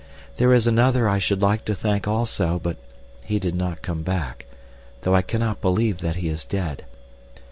[0.37, 2.77] There is another I should like to thank also, but
[3.23, 4.47] he did not come back,
[5.01, 6.85] though I cannot believe that he is dead.